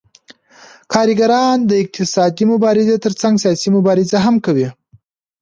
[0.93, 4.67] کارګران د اقتصادي مبارزې ترڅنګ سیاسي مبارزه هم کوي